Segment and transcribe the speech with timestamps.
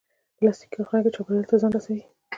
[0.37, 2.03] پلاستيکي کارخانې چاپېریال ته زیان رسوي.